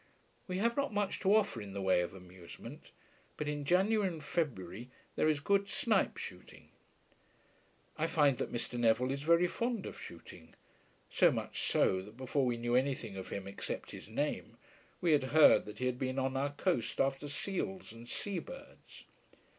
We 0.47 0.57
have 0.57 0.75
not 0.75 0.91
much 0.91 1.19
to 1.19 1.35
offer 1.35 1.61
in 1.61 1.73
the 1.73 1.81
way 1.83 2.01
of 2.01 2.15
amusement, 2.15 2.89
but 3.37 3.47
in 3.47 3.63
January 3.65 4.07
and 4.07 4.23
February 4.23 4.89
there 5.15 5.29
is 5.29 5.39
good 5.39 5.69
snipe 5.69 6.17
shooting. 6.17 6.69
I 7.99 8.07
find 8.07 8.39
that 8.39 8.51
Mr. 8.51 8.79
Neville 8.79 9.11
is 9.11 9.21
very 9.21 9.45
fond 9.47 9.85
of 9.85 10.01
shooting, 10.01 10.55
so 11.11 11.29
much 11.31 11.61
so 11.69 12.01
that 12.01 12.17
before 12.17 12.47
we 12.47 12.57
knew 12.57 12.73
anything 12.75 13.15
of 13.15 13.29
him 13.29 13.47
except 13.47 13.91
his 13.91 14.09
name 14.09 14.57
we 15.01 15.11
had 15.11 15.25
heard 15.37 15.65
that 15.65 15.77
he 15.77 15.85
had 15.85 15.99
been 15.99 16.17
on 16.17 16.35
our 16.35 16.53
coast 16.53 16.99
after 16.99 17.27
seals 17.29 17.91
and 17.93 18.09
sea 18.09 18.39
birds. 18.39 19.03